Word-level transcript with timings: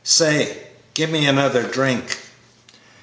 Say, 0.03 0.57
give 0.95 1.11
me 1.11 1.27
another 1.27 1.61
drink. 1.61 2.17